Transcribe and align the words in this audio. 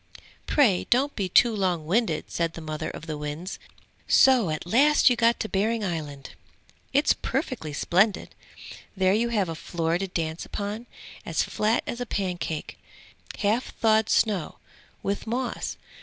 'Pray 0.47 0.87
don't 0.89 1.15
be 1.15 1.29
too 1.29 1.55
long 1.55 1.85
winded,' 1.85 2.25
said 2.31 2.53
the 2.53 2.59
mother 2.59 2.89
of 2.89 3.05
the 3.05 3.19
winds. 3.19 3.59
'So 4.07 4.49
at 4.49 4.65
last 4.65 5.11
you 5.11 5.15
got 5.15 5.39
to 5.39 5.47
Behring 5.47 5.83
Island!' 5.83 6.31
'It's 6.91 7.13
perfectly 7.13 7.71
splendid! 7.71 8.33
There 8.97 9.13
you 9.13 9.29
have 9.29 9.47
a 9.47 9.53
floor 9.53 9.99
to 9.99 10.07
dance 10.07 10.43
upon, 10.43 10.87
as 11.23 11.43
flat 11.43 11.83
as 11.85 12.01
a 12.01 12.07
pancake, 12.07 12.79
half 13.37 13.75
thawed 13.75 14.09
snow, 14.09 14.57
with 15.03 15.27
moss. 15.27 15.77